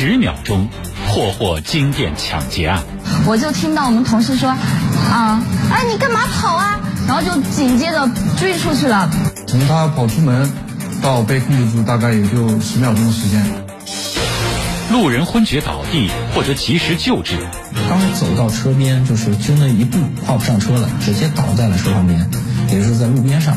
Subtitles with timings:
[0.00, 0.66] 十秒钟
[1.06, 2.82] 破获金店抢劫案。
[3.26, 4.48] 我就听到我们同事说
[5.12, 8.08] ：“啊，哎，你干嘛跑啊？”然后就紧接着
[8.38, 9.10] 追出去了。
[9.46, 10.50] 从他跑出门
[11.02, 13.44] 到被控制住，大概也就十秒钟的时间。
[14.90, 17.36] 路人昏厥倒地或者及时救治。
[17.90, 22.26] 刚走到车边，就是就那一步跨不上车了，直接倒在了车旁边，
[22.70, 23.54] 也就是在路边上。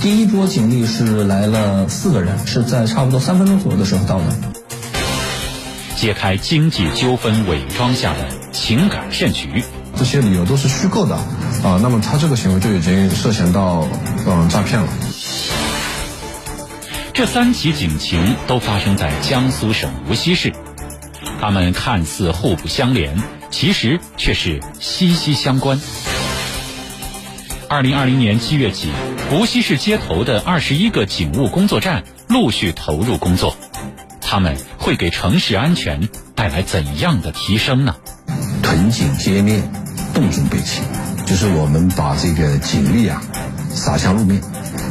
[0.00, 4.24] 第一波警力是来了四个人，是在差不多三分钟左右的时候到的。
[6.06, 9.64] 揭开经济纠纷伪装下的情感骗局，
[9.96, 13.88] 这些理由都是虚构的啊，那么他这个行为就已经涉嫌到
[14.24, 14.86] 嗯诈骗了。
[17.12, 20.52] 这三起警情都发生在江苏省无锡市，
[21.40, 23.20] 他们看似互不相连，
[23.50, 25.80] 其实却是息息相关。
[27.68, 28.90] 二零二零年七月起，
[29.32, 33.56] 无锡市街头的二十一个警务工作站陆续投入工作，
[34.36, 37.96] 他们会给城市安全带来怎样的提升呢？
[38.62, 39.62] 屯警歼灭，
[40.12, 40.82] 动准备起，
[41.24, 43.22] 就是我们把这个警力啊
[43.70, 44.42] 撒向路面。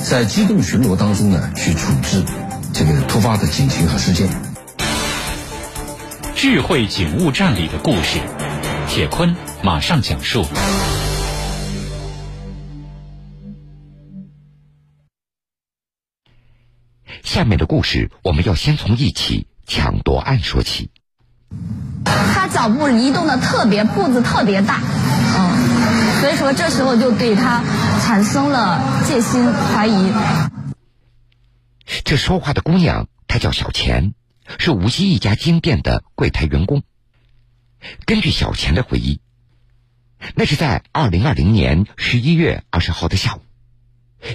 [0.04, 2.24] 在机动巡逻当中呢，去处置
[2.74, 4.28] 这个突发的警情和事件。
[6.36, 8.18] 智慧警务站里的故事，
[8.90, 10.44] 铁坤马上讲述。
[17.36, 20.90] 下面的故事，我们要先从一起抢夺案说起。
[22.16, 24.80] 他脚步移动的特别，步子特别大，
[25.38, 27.62] 嗯，所以说这时候就对他。
[28.06, 30.14] 产生了戒心怀疑。
[32.06, 34.14] 这说话的姑娘，她叫小钱，
[34.58, 36.84] 是无锡一家金店的柜台员工。
[38.06, 39.20] 根据小钱的回忆，
[40.36, 43.42] 那是在二零二零年十一月二十号的下午，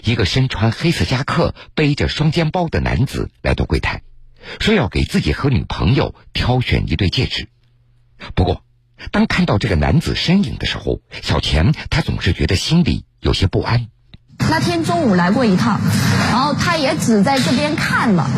[0.05, 4.02] 一个身穿黑色夹克、背着双肩包的男子来到柜台，
[4.58, 7.48] 说要给自己和女朋友挑选一对戒指。
[8.34, 8.64] 不过，
[9.12, 13.04] 当看到这个男子身影的时候，小钱他总是觉得心里。
[13.22, 13.88] 有些不安。
[14.38, 15.78] 那天中午来过一趟，
[16.31, 18.31] 然后他也只在这边看了。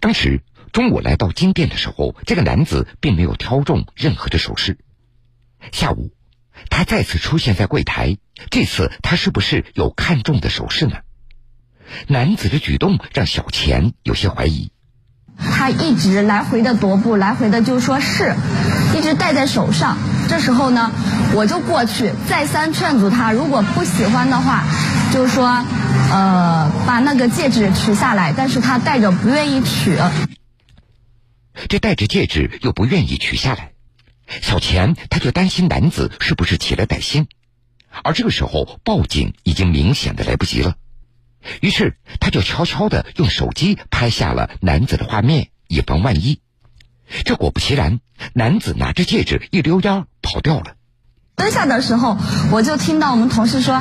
[0.00, 4.78] 当时中午来到金店的时候，这个男子并没有挑中任何的首饰。
[5.70, 6.10] 下午，
[6.70, 8.16] 他再次出现在柜台，
[8.50, 10.96] 这次他是不是有看中的首饰呢？
[12.08, 14.72] 男子的举动让小钱有些怀疑。
[15.38, 18.34] 他一直来回的踱步，来回的就说是，
[18.96, 19.98] 一直戴在手上。
[20.28, 20.90] 这时候呢，
[21.34, 24.64] 我就过去再三劝阻他，如果不喜欢的话，
[25.12, 25.64] 就说，
[26.10, 28.32] 呃，把那个戒指取下来。
[28.34, 29.98] 但是他戴着不愿意取。
[31.68, 33.72] 这戴着戒指又不愿意取下来，
[34.42, 37.28] 小钱他就担心男子是不是起了歹心，
[38.02, 40.74] 而这个时候报警已经明显的来不及了。
[41.60, 46.40] 于是他就悄悄的用手机拍下了男子的画面，以防万一。
[47.24, 48.00] 这果不其然，
[48.32, 50.74] 男子拿着戒指一溜烟跑掉了。
[51.36, 52.18] 蹲下的时候，
[52.50, 53.74] 我就听到我们同事说：“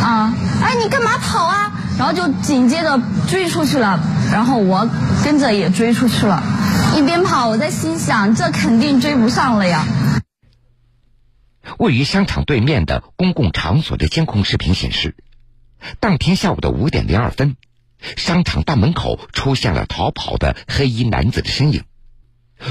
[0.00, 0.32] 啊，
[0.62, 2.98] 哎，你干嘛跑啊？”然后就紧接着
[3.28, 4.00] 追出去了，
[4.32, 4.88] 然后我
[5.22, 6.42] 跟着也追出去了。
[6.96, 9.86] 一边跑，我在心想：这肯定追不上了呀。
[11.78, 15.16] 位于商场对面的公共场所的监控视频显示，
[16.00, 17.56] 当天下午的五点零二分，
[18.16, 21.84] 商场大门口出现了逃跑的黑衣男子的身影。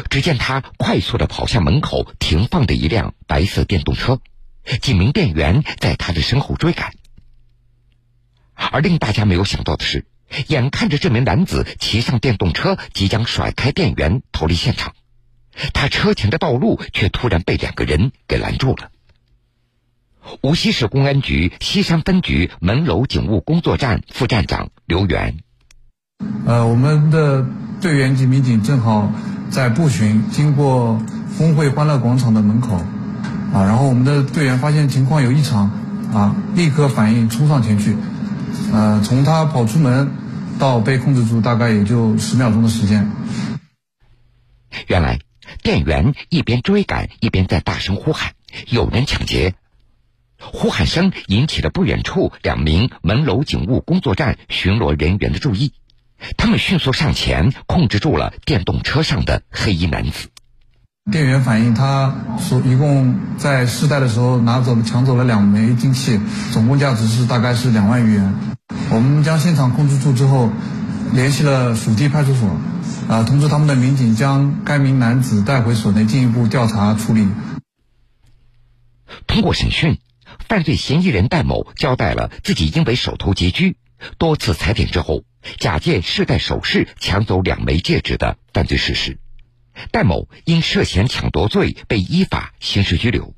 [0.10, 4.20] 只见他快速的跑向门口停放的一辆白色电动车，
[4.82, 6.94] 几名店员在他的身后追赶。
[8.54, 10.06] 而令大家没有想到的是，
[10.48, 14.94] 眼看着这名男子骑上电动车，即将甩开店员逃离现场，
[15.74, 18.90] 他车前的道路却突然被两个人给拦住了。
[20.42, 25.38] 无锡市公安局西山分局门楼警务工作站副站长刘源，
[26.46, 27.46] 呃，我们的
[27.82, 29.12] 队员及民警正好。
[29.52, 30.98] 在步巡经过
[31.28, 32.78] 峰会欢乐广场的门口，
[33.54, 35.70] 啊，然后我们的队员发现情况有异常，
[36.14, 37.98] 啊，立刻反应冲上前去，
[38.74, 40.12] 呃，从他跑出门
[40.60, 43.12] 到被控制住，大概也就十秒钟的时间。
[44.88, 45.20] 原来
[45.62, 48.34] 店员一边追赶一边在大声呼喊
[48.70, 49.56] ：“有人抢劫！”
[50.40, 55.74] 呼喊声引起了不远处两名门楼警务工作站巡逻人员的注意。
[56.38, 60.30] 他们迅速上前，控制住了电动车上的黑衣男子。
[61.10, 66.20] 店员反映，他说一共在试戴的时候拿走了、抢走了两枚金器，
[66.54, 68.36] 总共价值是大概是两万余元。
[68.92, 70.52] 我们将现场控制住之后，
[71.12, 72.56] 联系了属地派出所，
[73.10, 77.28] 啊，通知他们的民警将该名男子带回所内进一步调查处理。
[79.26, 79.98] 通过审讯，
[80.48, 83.78] 犯罪嫌疑人戴某交代了自己因为手头拮据，
[84.20, 85.24] 多次踩点之后。
[85.58, 89.18] 假借试戴首饰抢走两枚戒指的犯罪事实，
[89.92, 93.34] 戴某因涉嫌抢夺罪被依法刑事拘留。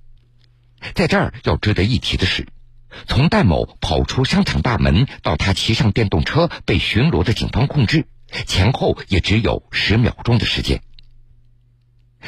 [0.95, 2.47] 在这儿要值得一提的是，
[3.07, 8.07] 从戴某跑出商场大门到他骑上电动车被巡逻的警方控制，
[8.45, 10.81] 前后也只有十秒钟的时间。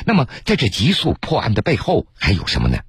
[0.06, 2.80] 那么，在这急速破案的背后还有什么呢？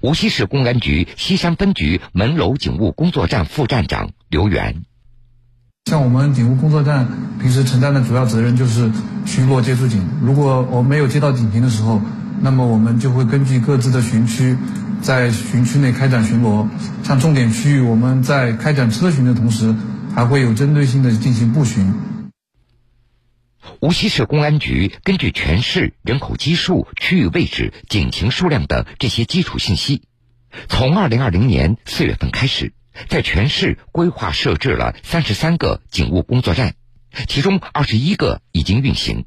[0.00, 4.84] 无锡市公安局西山分局门楼警务工作站副站长刘源。
[5.84, 7.06] 像我们警务工作站
[7.38, 8.90] 平时承担的主要责任就是
[9.26, 10.08] 巡逻接触警。
[10.22, 12.00] 如果我没有接到警情的时候，
[12.40, 14.56] 那么我们就会根据各自的巡区，
[15.02, 16.66] 在巡区内开展巡逻。
[17.02, 19.74] 像重点区域，我们在开展车巡的同时，
[20.14, 21.92] 还会有针对性的进行步巡。
[23.80, 30.00] 无锡市公安局根据全市人口基数、区域位置、警情数量等这些基础信息，
[30.66, 32.72] 从二零二零年四月份开始。
[33.08, 36.74] 在全市规划设置了三十三个警务工作站，
[37.28, 39.26] 其中二十一个已经运行，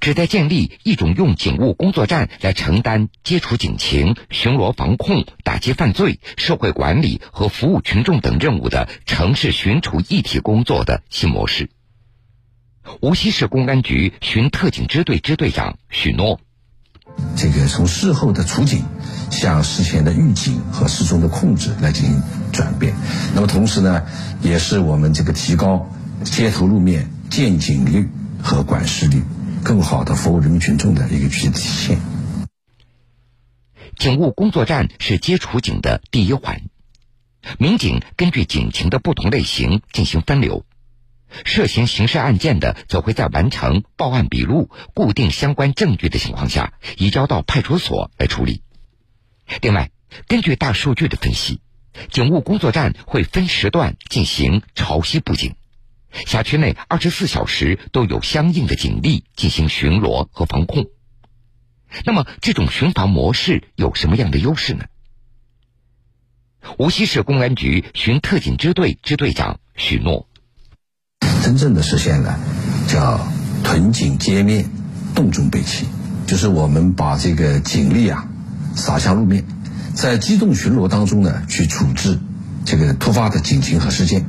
[0.00, 11.70] 旨在建立一种用警务工作站来承担接触警情、巡逻防控、打击犯罪、社会管理和服务群众等任务的城市巡处一体工作的新模式。
[13.00, 16.38] 无锡市公安局巡特警支队支队长许诺。
[17.36, 18.84] 这个从事后的处警
[19.30, 22.22] 向事前的预警和事中的控制来进行
[22.54, 22.94] 转变，
[23.34, 24.06] 那么同时呢，
[24.40, 25.90] 也是我们这个提高
[26.22, 28.08] 街头路面见警率
[28.42, 29.22] 和管事率，
[29.62, 31.98] 更好的服务人民群众的一个具体体现。
[33.96, 36.62] 警务工作站是接触警的第一环，
[37.58, 40.64] 民警根据警情的不同类型进行分流。
[41.44, 48.62] 涉嫌刑事案件的，则会在完成报案笔录、固定相关证据的情况下，移交到派出所来处理。
[49.60, 49.90] 另外，
[50.28, 51.60] 根据大数据的分析，
[52.10, 55.54] 警务工作站会分时段进行潮汐布警，
[56.26, 60.86] 辖区内二十四小时都有相应的警力进行巡逻和防控。
[62.04, 64.84] 那么，这种巡防模式有什么样的优势呢？
[66.78, 70.28] 无锡市公安局巡特警支队支队长许诺。
[71.42, 72.40] 真正的实现了
[72.88, 73.20] 叫
[73.62, 74.64] 屯警歼灭，
[75.14, 75.86] 动中备齐，
[76.26, 78.26] 就是我们把这个警力啊
[78.74, 79.44] 撒向路面，
[79.94, 82.18] 在机动巡逻当中呢去处置
[82.66, 84.28] 这个突发的警情和事件。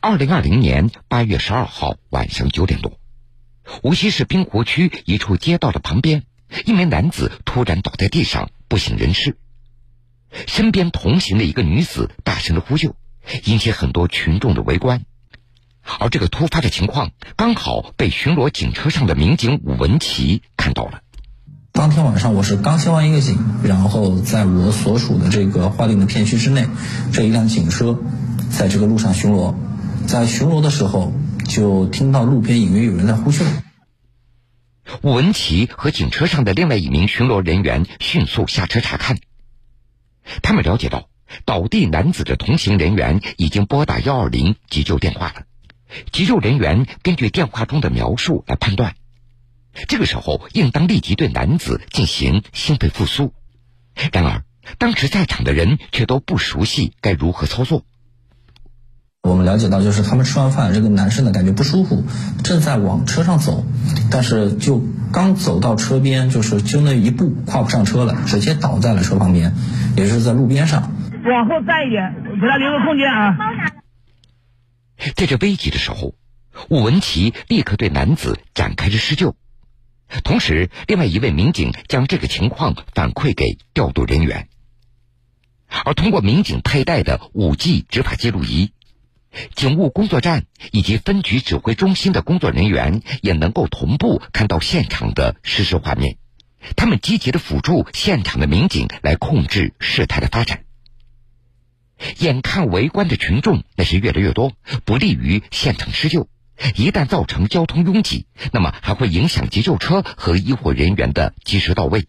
[0.00, 3.00] 二零二零年八月十二号晚上九点多，
[3.82, 6.24] 无锡市滨湖区一处街道的旁边，
[6.66, 9.38] 一名男子突然倒在地上不省人事。
[10.46, 12.94] 身边同行的一个女子大声的呼救，
[13.44, 15.06] 引起很多群众的围观。
[15.98, 21.00] 而这个突发的情况，刚好被巡逻警车上的民警武文奇看到了。
[21.86, 26.66] 当天晚上，我是刚接完一个警，然后在我所属的这个划定的片区之内，
[27.12, 27.96] 这一辆警车
[28.50, 29.54] 在这个路上巡逻，
[30.08, 31.12] 在巡逻的时候，
[31.46, 33.44] 就听到路边隐约有人在呼救。
[35.02, 39.18] 武文奇和警车上的另外一名巡逻人员迅速下车查看。
[40.42, 41.08] 他们了解到，
[41.44, 45.42] 倒地男子的同行人员已经拨打幺二零急救电话了。
[46.10, 48.96] 急救人员根据电话中的描述来判断，
[49.88, 53.32] 这个时候应当立即对男子进行心肺复苏。
[54.12, 54.42] 然而，
[54.78, 57.84] 当时在场的人却都不熟悉该如何操作。
[59.22, 62.04] 我们了解到，就是他们吃完饭，这个男生呢感觉不舒服，
[62.44, 63.66] 正在往车上走，
[64.08, 64.80] 但是就
[65.12, 69.52] 刚走到车边，就是就那一步跨不上车了，直接倒在了车旁边，
[69.96, 70.92] 也是在路边上。
[71.24, 73.36] 往后站一点，给他留个空间啊！
[75.16, 76.14] 在这危急的时候，
[76.70, 79.34] 武文奇立刻对男子展开了施救，
[80.24, 84.48] 同时，另外一位民警将这个情况反馈给调度人员，
[85.84, 88.72] 而通过民警佩戴的五 G 执法记录仪。
[89.54, 96.16] 警务工作站以及分局指挥中心的工作人员也能够同步看到现场的实时画面，
[96.74, 100.64] 他们积极的辅助现场的民警来控制事态的发展。
[102.18, 104.52] 眼看围观的群众那是越来越多，
[104.86, 106.28] 不利于现场施救，
[106.76, 112.06] 一旦造成交通拥挤，那么还会影响急救车和医护人员的及时到位。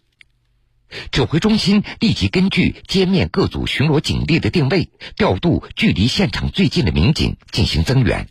[1.11, 8.27] 指挥中心立即根据街面各组巡逻警力的定位，调度距离现场最近的民警进行增援。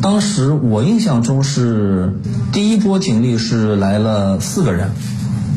[0.00, 2.14] 当时我印象中是
[2.52, 4.92] 第一波警力是来了四个人，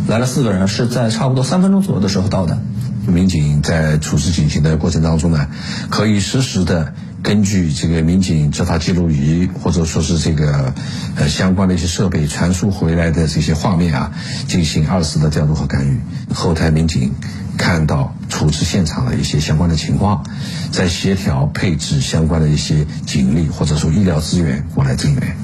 [0.08, 2.60] 来了四个人是在差不多三分钟左右的时候到的。
[3.06, 5.52] 民警在处置警情的过程当中呢，
[5.92, 10.76] 可以实时的根据这个民警执法记录仪或者说是这个
[11.16, 14.14] 呃相关的一些设备传输回来的这些画面啊，
[14.50, 16.02] 进行二次的调度和干预。
[16.34, 17.16] 后台民警
[17.58, 20.26] 看到处置现场的一些相关的情况，
[20.72, 25.38] 再协调配置相关的一些警力或者说医疗资源过来增援。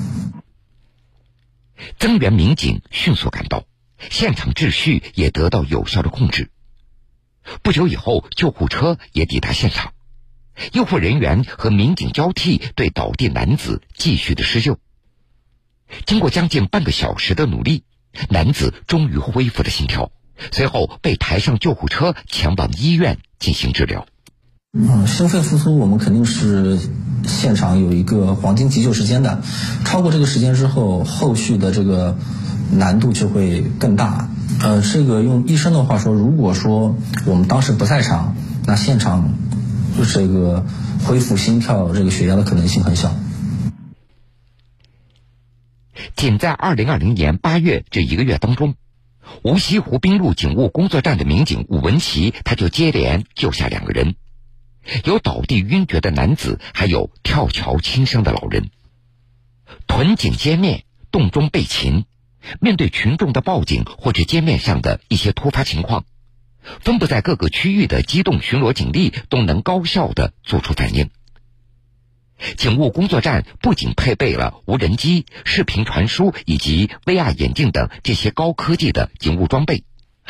[1.98, 3.64] 增援民警迅速赶到，
[4.10, 6.50] 现场秩序也得到有效的控制。
[7.64, 9.94] 不久以后，救护车也抵达现场，
[10.74, 14.78] 医护人员和民警交替对倒地男子继续的施救。
[16.06, 17.84] 经过将近半个小时的努力，
[18.30, 20.12] 男子终于恢复了心跳，
[20.52, 24.06] 随后被抬上救护车前往医院进行治疗。
[24.72, 26.78] 嗯，心肺复苏我们肯定是
[27.26, 29.42] 现场有一个黄金急救时间的，
[29.84, 32.20] 超过这个时间之后，后续的这个
[32.72, 34.30] 难度就会更大。
[34.62, 38.36] 呃，这个用医生的话说，如果说我们当时不在场，
[38.68, 39.34] 那现场
[40.06, 40.66] 这个
[41.06, 43.16] 恢复心跳、这个血压的可能性很小。
[46.16, 48.76] 仅在二零二零年八月这一个月当中，
[49.44, 54.16] 无锡湖滨路警务工作站的民警武文奇他就接连救下两个人，
[55.04, 58.70] 有倒地晕厥的男子，还有跳桥轻生的老人。
[59.88, 62.06] 屯警歼灭，洞中被擒。
[62.62, 66.06] 面对群众的报警或者街面上的一些突发情况，
[66.82, 71.10] 分布在各个区域的机动巡逻警力都能高效的做出反应。
[72.56, 79.84] 警务工作站不仅配备了无人机、视频传输以及 VR 眼镜等这些高科技的警务装备，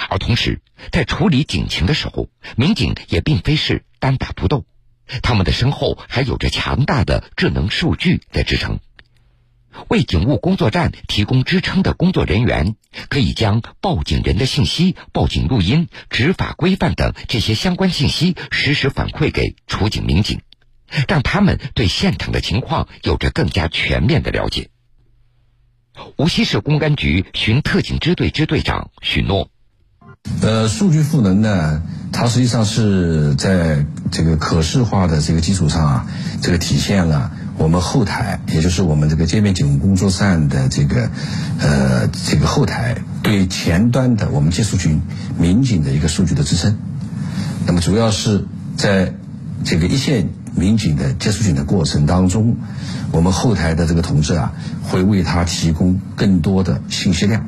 [0.10, 4.66] 而同时在处理警情的时候，民警也并非是单打独斗，
[5.22, 8.80] 他们的身后还有着强大的智能数据在支撑。
[9.88, 12.76] 为警务工作站提供支撑的工作人员，
[13.08, 20.42] 可以将报警人的信息、报警录音、执法规范等这些相关信息实时反馈给处警民警，
[21.08, 24.70] 让他们对现场的情况有着更加全面的了解。
[26.18, 29.50] 无锡市公安局巡特警支队支队长许诺
[30.42, 36.08] ：“呃，数据赋能呢，它实际上是在这个可视化的这个基础上啊，
[36.42, 41.12] 这个体现了。”我们后台，也就是我们这个界面警务工作站的这个，
[41.60, 45.02] 呃，这个后台对前端的我们接触群
[45.38, 46.80] 民警的一个数据的支撑。
[47.68, 48.46] 那么主要是
[48.78, 49.14] 在
[49.66, 52.56] 这个一线民警的接触群的过程当中，
[53.12, 57.46] 我们后台的这个同志啊，会为他提供更多的信息量。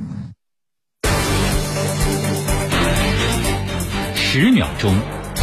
[4.15, 4.93] 十秒钟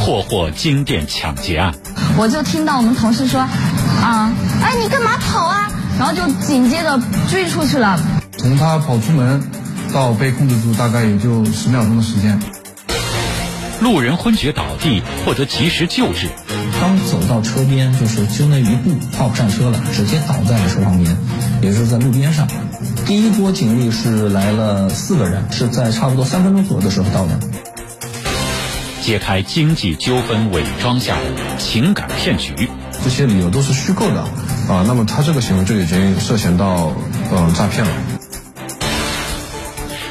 [0.08, 1.74] 破获金店抢劫案，
[2.16, 3.40] 我就听到我们同事说。
[3.42, 4.32] 啊！
[4.62, 5.70] 哎，你干嘛跑啊？
[5.98, 6.98] 然后就紧接着
[7.30, 8.00] 追出去了。
[8.38, 9.42] 从他跑出门
[9.92, 12.40] 到被控制住，大概也就十秒钟的时间。
[13.82, 16.30] 路人昏厥倒地，获得及时救治。
[16.80, 21.14] 刚走到车边，就是就那一步跨不上车了，直接倒在了车旁边，
[21.60, 22.48] 也就是在路边上。
[23.04, 27.38] 第一波警力是来了四个人，是在差不多三分钟左右的时候到的。
[29.08, 32.68] 揭开经济纠纷伪装下的情感骗局。
[33.02, 34.20] 这些理由都是虚构的
[34.68, 36.92] 啊，那么他这个行为就已经涉嫌到
[37.32, 37.90] 嗯诈骗了。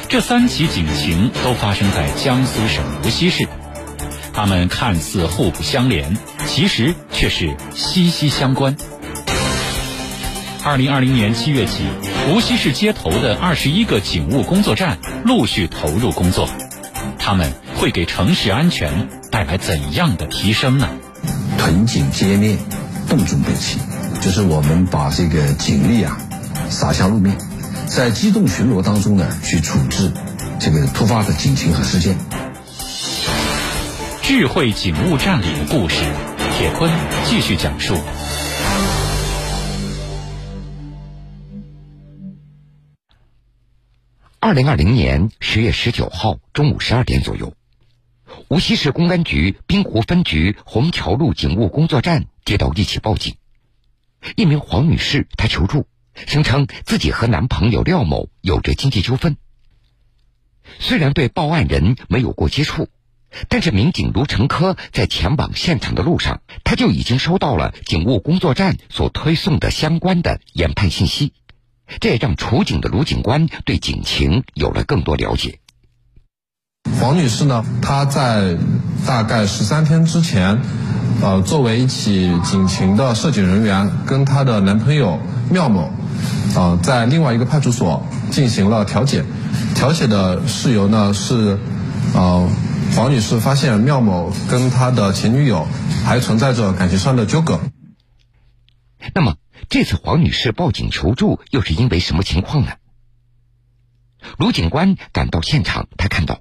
[0.08, 3.46] 这三起警情都发生在江苏省无锡市，
[4.32, 8.76] 他们看似互不相连，其实却是息息相关。
[10.64, 11.84] 二零二零年七月起，
[12.28, 16.48] 无锡市街头的二十一个警务工作站陆续投入工作，
[17.16, 20.88] 他们会给城市安全带来怎样的提升呢？
[21.58, 22.56] 屯警歼灭，
[23.08, 23.78] 洞中被擒，
[24.20, 26.18] 就是我们把这个警力啊
[26.68, 27.38] 撒向路面，
[27.86, 30.10] 在机动巡逻当中呢去处置
[30.58, 32.16] 这个突发的警情和事件。
[34.22, 36.02] 智慧警务站里的故事，
[36.58, 36.90] 铁坤
[37.26, 37.94] 继续讲述。
[44.40, 47.52] 二零二零年十月十九号中午十二点左右。
[48.48, 53.36] 无锡市公安局滨湖分局虹桥路警务工作站接到一起报警，
[54.36, 59.36] 一名黄女士她求助，声称自己和男朋友廖某有着经济纠纷。
[60.78, 62.88] 虽然对报案人没有过接触，
[63.48, 71.32] 但是民警卢成科在前往现场的路上，他就已经收到了警务工作站所推送的相关的研判信息，
[72.00, 75.60] 这也让处警的卢警官对警情有了更多了解。
[77.00, 78.56] 黄女士呢，她在
[79.06, 80.60] 大概十三天之前，
[81.22, 85.90] 呃，作为一起警情的涉警人员，跟她的男朋友廖某，
[86.56, 89.24] 呃，在另外一个派出所进行了调解。
[89.74, 91.58] 调解的事由呢是，
[92.14, 92.48] 呃，
[92.96, 95.68] 黄女士发现廖某跟他的前女友
[96.04, 97.60] 还存在着感情上的纠葛。
[99.14, 99.36] 那么，
[99.68, 102.72] 这次黄女士报警求助又是因为什么情况呢？
[104.36, 106.40] 卢警官赶到现场，他看到。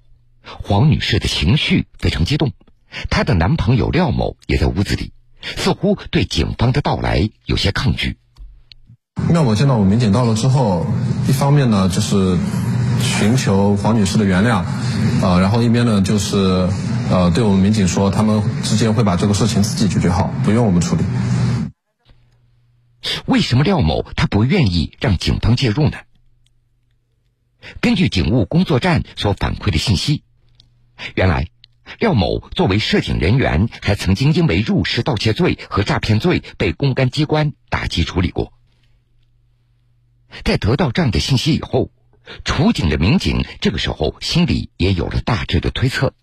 [0.63, 2.53] 黄女士的情绪非常激动，
[3.09, 5.11] 她的男朋友廖某也在屋子里，
[5.41, 8.17] 似乎对警方的到来有些抗拒。
[9.29, 10.85] 廖某见到我们民警到了之后，
[11.27, 12.37] 一方面呢就是
[13.01, 14.63] 寻求黄女士的原谅，
[15.21, 16.69] 啊，然后一边呢就是
[17.09, 21.03] 呃对我们民警说，他们之间会把这个事情自己解决好，不用我们处理。
[23.25, 25.97] 为什么廖某他不愿意让警方介入呢？
[27.81, 30.23] 根据警务工作站所反馈的信息，
[31.15, 31.47] 原来
[31.99, 38.51] 廖某作为涉警人员，还曾经因为入室盗窃罪和诈骗罪被公安机关打击处理过。
[40.43, 41.89] 在得到这样的信息以后，
[42.43, 46.13] 处警的民警这个时候心里也有了大致的推测。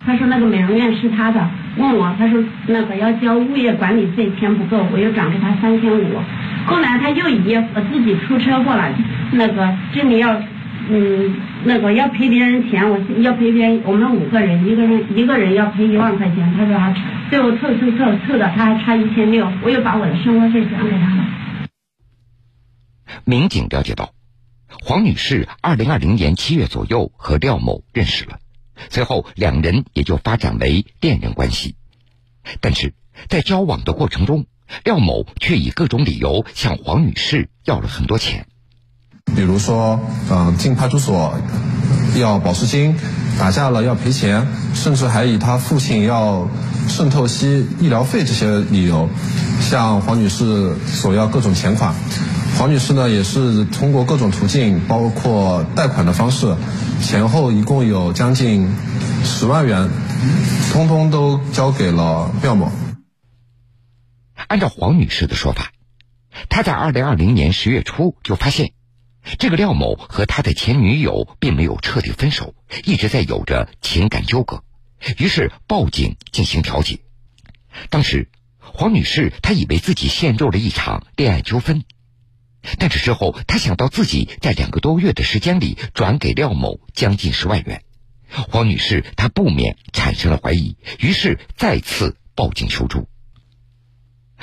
[0.00, 6.20] 他说那个美容院是他的，问我他说那个要交物业管理费，钱不够，我又转给他三千五。
[6.66, 8.92] 后来他又以我自己出车祸了，
[9.32, 10.42] 那个这里要
[10.88, 11.34] 嗯
[11.64, 16.54] 那个要赔别人钱，我要赔别人，我们五个人，一个人一个人要赔一万块钱。
[16.56, 16.94] 他说还
[17.30, 21.24] 最后凑凑凑凑的，他还差一千六，我又把我的生活费转给他了。
[23.24, 24.12] 民警了解到，
[24.84, 28.38] 黄女士二零二零年七月左右和廖某认识了。
[28.90, 31.76] 随后，两人也就发展为恋人关系。
[32.60, 32.94] 但是
[33.28, 34.46] 在交往的过程中，
[34.84, 38.46] 廖某却以各种理由向黄女士要了很多钱，
[39.34, 41.34] 比如说，嗯，进派出所
[42.16, 42.96] 要保释金，
[43.38, 46.48] 打架了要赔钱，甚至还以他父亲要
[46.88, 49.08] 渗透析医疗费这些理由，
[49.60, 51.94] 向黄女士索要各种钱款。
[52.58, 56.54] 黄女士呢，也是通过各种途径，包括贷款的方式，
[57.00, 58.70] 前后一共有将近
[59.24, 59.88] 十万元，
[60.72, 62.70] 通通都交给了廖某。
[64.48, 65.72] 按照黄女士的说法，
[66.50, 68.72] 她在二零二零年十月初就发现，
[69.38, 74.64] 这个廖某和他的前女友并没有彻底分手，一直在有着情感纠葛，
[75.18, 77.00] 于是报警进行调解。
[77.88, 81.84] 当时，黄女士她以为自己陷入了一场恋爱纠纷。
[82.78, 87.82] 但是之后，他想到自己在两个多月的时间里转给廖某将近十万元，
[88.28, 93.08] 黄女士她不免产生了怀疑，于是再次报警求助。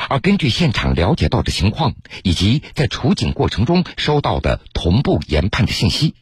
[0.07, 6.15] 而根据现场了解到的情况，以及在处警过程中收到的同步研判的信息，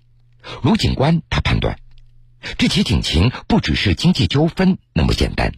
[0.64, 1.78] 卢警官他判断，
[2.58, 5.52] 这起警情不只是经济纠纷那么简单。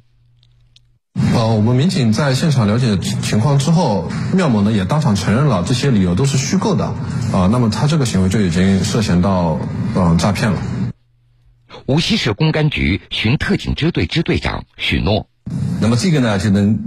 [1.34, 6.86] 呃，我们民警在现场了解情况之后，廖某呢也当场承认了这些理由都是虚构的，
[7.34, 9.60] 啊，那么他这个行为就已经涉嫌到
[9.96, 10.62] 嗯诈骗了。
[11.88, 15.28] 无锡市公安局巡特警支队支队长许诺，
[15.82, 16.80] 那么这个呢就能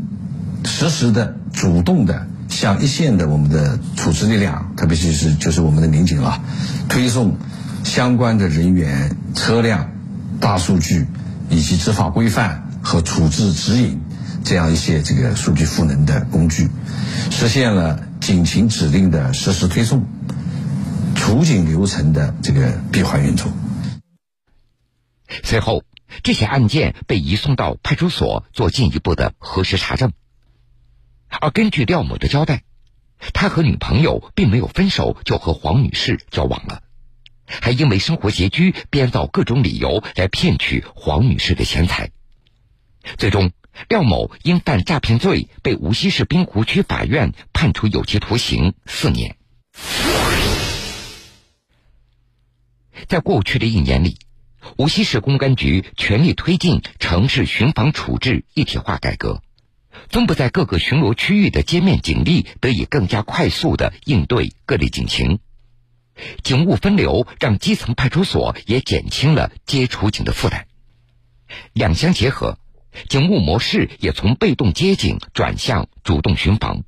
[0.64, 6.42] 实时的、主动的向一线的我们的处置力量，特别是就是我们的民警啊，
[6.88, 7.36] 推送
[7.84, 9.90] 相关的人员、车辆、
[10.40, 11.06] 大数据
[11.48, 14.00] 以及执法规范和处置指引。
[14.44, 16.68] 这样一些这个数据赋能的工具，
[17.30, 20.04] 实现了警情指令的实时推送，
[21.14, 23.52] 处警流程的这个闭环运作。
[25.44, 25.84] 随后，
[26.24, 30.12] 这些案件被移送到派出所做进一步的核实查证。
[31.40, 32.62] 而根据廖某的交代，
[33.32, 36.82] 他和女朋友并没有分手就和黄女士交往了，
[37.46, 42.10] 还因为生活拮据编造各种理由来骗取黄女士的钱财，
[43.16, 43.52] 最终。
[43.88, 49.36] 廖某因犯诈骗罪，被无锡市滨湖区法院判处有期徒刑四年。
[53.08, 54.18] 在过去的一年里，
[54.76, 59.42] 无锡市公安局全力推进城市巡防处置一体化改革，
[60.10, 65.38] 分布在各个巡逻区域的街面警力得以更加快速的应对各类警情，
[66.42, 70.66] 警务分流让基层派出所也减轻了接处警的负担，
[71.72, 72.58] 两相结合。
[73.08, 76.82] 警务模式也从被动接警转向主动巡防，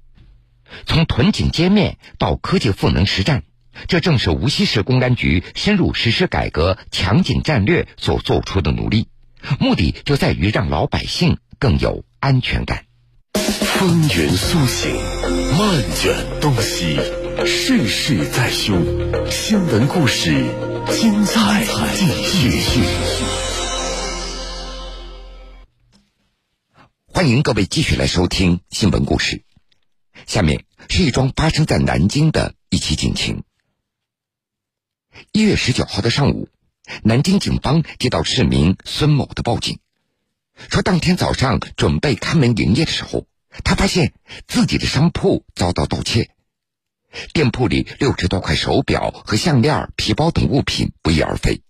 [0.85, 3.45] 从屯警歼灭到科技赋能实战，
[3.88, 9.09] 这正是无锡市公安局深入实施改革强警战略所做出的努力，
[9.59, 12.85] 目的就在于让老百姓更有安全感。
[13.35, 14.94] 风云苏醒，
[15.59, 16.97] 漫卷东西，
[17.44, 18.83] 世事在胸，
[19.31, 20.31] 新闻故事
[20.90, 22.83] 精彩继续。
[27.07, 29.44] 欢迎各位继续来收听新闻故事。
[30.27, 33.42] 下面是一桩发生在南京的一起警情。
[35.33, 36.49] 一月十九号的上午，
[37.03, 39.79] 南京警方接到市民孙某的报警，
[40.71, 43.27] 说当天早上准备开门营业的时候，
[43.62, 44.12] 他发现
[44.47, 46.31] 自己的商铺遭到盗窃，
[47.33, 51.62] 店铺里六十多块手表和项链、皮包等物品不翼而飞，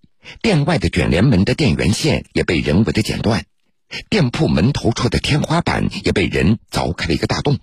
[0.43, 3.45] 店外的卷帘门的电源线也被人为的剪断，
[4.09, 7.59] 店铺门头处的天花板也被人凿开了一个大洞。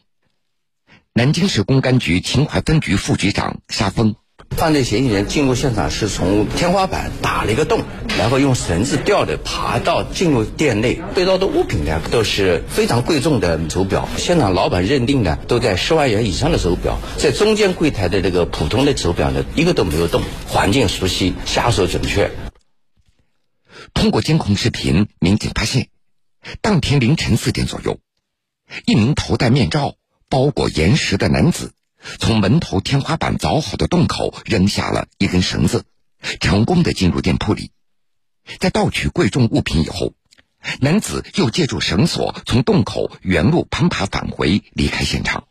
[1.14, 4.16] 南京市公安局秦淮分局副局长沙峰。
[4.58, 7.84] 犯罪嫌疑人进入现场是从天花板打了一个洞，
[8.18, 11.02] 然后用绳子吊着爬到进入店内。
[11.16, 22.30] 被盗的物品呢都是非常贵重的手表，现场老板认定呢都在十万元以上的手表，在中间柜台的这个普通的手表呢一个都没有动，环境熟悉，下手准确。
[23.96, 25.88] 通过监控视频，民警发现，
[26.62, 27.98] 当天凌晨四点左右，
[28.86, 29.96] 一名头戴面罩、
[30.30, 31.72] 包裹严实的男子。
[32.20, 35.86] 从门头天花板凿好的洞口扔下了一根绳子，
[36.40, 37.72] 成功的进入店铺里。
[38.60, 40.14] 在盗取贵重物品以后，
[40.80, 45.46] 男子又借助绳索从洞口原路攀爬返回，离开现场。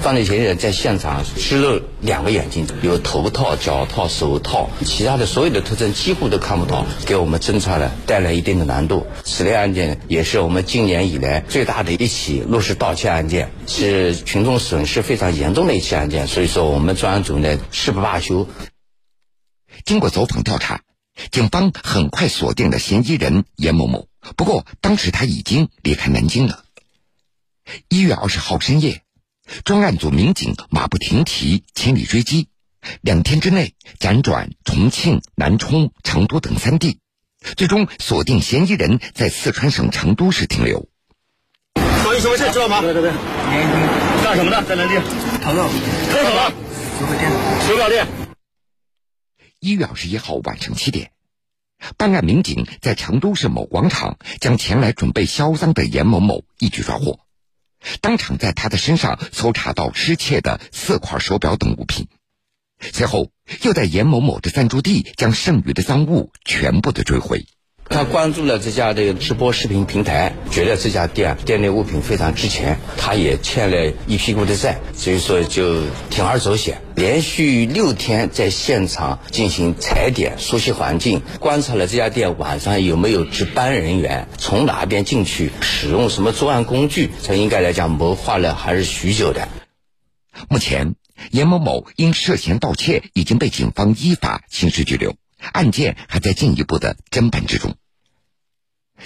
[0.00, 9.06] 犯罪嫌疑人在现场失了两个眼睛，有头套、脚套、手套，其他的所有的特征几乎都看不到，给我们侦查呢带来一定的难度。
[9.24, 16.26] 此类案件也是我们今年以来最大的一起落实盗窃案件，是群众损失非常严重的一起案件。
[16.26, 18.46] 所以说，我们专案组呢誓不罢休。
[19.86, 20.82] 经过走访调查，
[21.30, 24.08] 警方很快锁定了嫌疑人严某某。
[24.36, 26.64] 不过，当时他已经离开南京了。
[27.88, 29.00] 一月二十号深夜。
[29.64, 32.48] 专案组民警马不停蹄，千里追击，
[33.02, 36.98] 两天之内辗转重庆、南充、成都等三地，
[37.56, 40.88] 最终锁定嫌疑人在四川省成都市停留。
[41.74, 42.80] 找你什么事知道吗？
[42.80, 43.12] 对对对，
[44.22, 44.62] 干什么的？
[44.64, 45.00] 在南京
[45.42, 45.68] 偷走，
[46.10, 46.52] 偷什么？
[46.98, 47.30] 手表店。
[47.68, 48.06] 手表店。
[49.60, 51.12] 一月二十一号晚上七点，
[51.96, 57.20] 办案民警在成都市某广场将前来准备销赃的严某某一举抓获。
[58.00, 62.08] 当场在他的身上搜查到失窃的四块手表等物品，
[62.80, 63.30] 随后
[63.62, 67.46] 又在严某某的暂住地将剩余的赃物全部的追回。
[67.86, 89.48] 他关注了这家的直播视频平台，觉得这家店店内物品非常值钱，他也欠了一屁股的债，所以说就铤而走险，连续六天在现场进行踩点、熟悉环境，观察了这家店晚上有没有值班人员，从哪边进去，使用什么作案工具，这应该来讲谋划了还是许久的。
[90.48, 90.96] 目前，
[91.30, 95.14] 严某某因涉嫌盗窃已经被警方依法刑事拘留。
[95.52, 97.76] 案件还在进一步的侦办之中。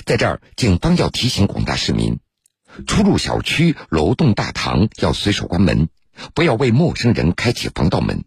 [0.04, 2.18] 在这儿，警方要提醒广大市民：
[2.86, 5.88] 出入小区楼栋大堂要随手关门，
[6.34, 8.24] 不要为陌生人开启防盗门，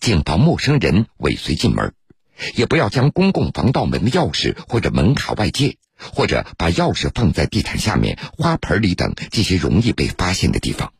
[0.00, 1.90] 谨防陌生人尾随进门；
[2.54, 10.92] 也不要将公共防盗门的钥匙或者门卡外借，或者把钥匙放在地毯下面、花盆里等这些容易被发现的地方。